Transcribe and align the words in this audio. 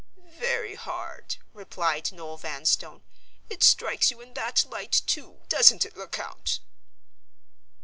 "Very 0.39 0.73
hard," 0.73 1.35
replied 1.53 2.11
Noel 2.11 2.35
Vanstone. 2.35 3.03
"It 3.51 3.61
strikes 3.61 4.09
you 4.09 4.19
in 4.19 4.33
that 4.33 4.65
light, 4.67 4.99
too—doesn't 5.05 5.85
it, 5.85 5.95
Lecount?" 5.95 6.59